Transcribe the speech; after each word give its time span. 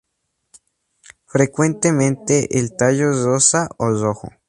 Frecuentemente 1.27 2.57
el 2.59 2.75
tallo 2.75 3.11
es 3.11 3.21
rosa 3.21 3.69
o 3.77 3.91
rojo. 3.91 4.31